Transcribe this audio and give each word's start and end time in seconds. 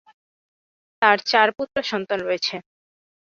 তার 1.01 1.17
চার 1.25 1.47
পুত্র 1.57 1.77
সন্তান 1.83 2.19
রয়েছে। 2.21 2.55